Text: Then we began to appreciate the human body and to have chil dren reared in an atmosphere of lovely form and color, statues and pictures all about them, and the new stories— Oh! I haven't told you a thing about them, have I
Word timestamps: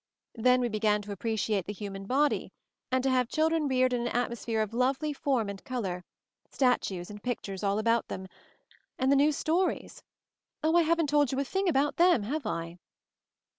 Then 0.33 0.61
we 0.61 0.67
began 0.67 1.03
to 1.03 1.11
appreciate 1.11 1.65
the 1.67 1.73
human 1.73 2.07
body 2.07 2.51
and 2.91 3.03
to 3.03 3.09
have 3.11 3.27
chil 3.29 3.49
dren 3.49 3.67
reared 3.67 3.93
in 3.93 4.01
an 4.01 4.07
atmosphere 4.17 4.63
of 4.63 4.73
lovely 4.73 5.13
form 5.13 5.47
and 5.47 5.63
color, 5.63 6.03
statues 6.49 7.11
and 7.11 7.21
pictures 7.21 7.63
all 7.63 7.77
about 7.77 8.07
them, 8.07 8.27
and 8.97 9.11
the 9.11 9.15
new 9.15 9.31
stories— 9.31 10.01
Oh! 10.63 10.75
I 10.75 10.81
haven't 10.81 11.05
told 11.09 11.31
you 11.31 11.39
a 11.39 11.43
thing 11.43 11.67
about 11.69 11.97
them, 11.97 12.23
have 12.23 12.47
I 12.47 12.79